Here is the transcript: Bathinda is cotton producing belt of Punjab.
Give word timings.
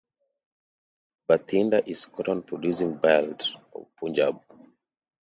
Bathinda 1.27 1.87
is 1.87 2.07
cotton 2.07 2.41
producing 2.41 2.95
belt 2.95 3.51
of 3.75 3.85
Punjab. 3.97 4.41